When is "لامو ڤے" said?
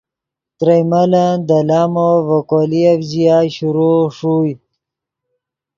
1.67-2.39